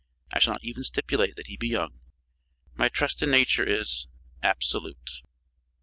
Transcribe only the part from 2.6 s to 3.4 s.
My trust in